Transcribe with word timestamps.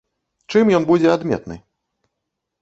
Чым 0.53 0.71
ён 0.77 0.87
будзе 0.91 1.11
адметны? 1.17 1.59